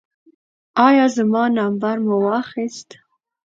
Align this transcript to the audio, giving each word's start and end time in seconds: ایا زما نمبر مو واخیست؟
ایا 0.87 1.05
زما 1.15 1.43
نمبر 1.57 1.95
مو 2.05 2.15
واخیست؟ 2.25 2.89